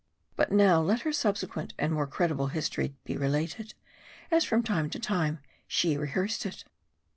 But 0.35 0.51
now, 0.51 0.81
let 0.81 1.01
her 1.01 1.13
subsequent 1.13 1.75
and 1.77 1.93
more 1.93 2.07
credible 2.07 2.47
history 2.47 2.95
be 3.03 3.15
related, 3.17 3.75
as 4.31 4.43
from 4.43 4.63
time 4.63 4.89
to 4.89 4.97
time 4.99 5.37
she 5.67 5.95
rehearsed 5.95 6.43
it. 6.47 6.63